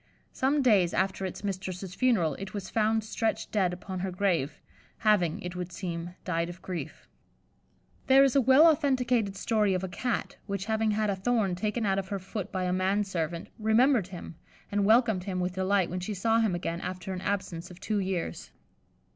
[0.31, 4.59] Some days after its mistress's funeral, it was found stretched dead upon her grave,
[4.97, 7.07] having, it would seem, died of grief.
[8.07, 11.85] There is a well authenticated story of a Cat which having had a thorn taken
[11.85, 14.33] out of her foot by a man servant, remembered him,
[14.71, 17.99] and welcomed him with delight when she saw him again after an absence of two
[17.99, 18.49] years.